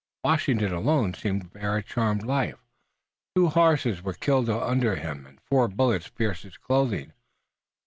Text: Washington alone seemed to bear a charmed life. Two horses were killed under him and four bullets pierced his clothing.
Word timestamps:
Washington 0.23 0.73
alone 0.73 1.13
seemed 1.13 1.41
to 1.43 1.47
bear 1.49 1.77
a 1.77 1.83
charmed 1.83 2.23
life. 2.23 2.57
Two 3.35 3.49
horses 3.49 4.01
were 4.01 4.15
killed 4.15 4.49
under 4.49 4.95
him 4.95 5.27
and 5.27 5.39
four 5.39 5.67
bullets 5.67 6.09
pierced 6.09 6.41
his 6.41 6.57
clothing. 6.57 7.13